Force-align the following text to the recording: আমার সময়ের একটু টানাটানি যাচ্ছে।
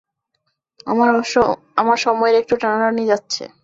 আমার 1.77 1.97
সময়ের 1.97 2.35
একটু 2.35 2.53
টানাটানি 2.55 3.03
যাচ্ছে। 3.05 3.43